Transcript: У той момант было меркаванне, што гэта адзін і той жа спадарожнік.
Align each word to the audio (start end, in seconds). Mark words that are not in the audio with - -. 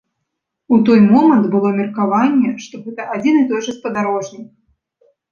У 0.75 0.77
той 0.85 0.99
момант 1.09 1.45
было 1.55 1.73
меркаванне, 1.79 2.53
што 2.63 2.79
гэта 2.85 3.05
адзін 3.17 3.35
і 3.41 3.43
той 3.51 3.61
жа 3.67 3.75
спадарожнік. 3.77 4.49